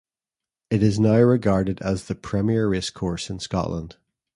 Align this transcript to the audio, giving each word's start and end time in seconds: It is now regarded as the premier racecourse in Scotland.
It 0.71 0.81
is 0.81 0.99
now 0.99 1.17
regarded 1.19 1.79
as 1.83 2.05
the 2.05 2.15
premier 2.15 2.67
racecourse 2.67 3.29
in 3.29 3.37
Scotland. 3.37 3.97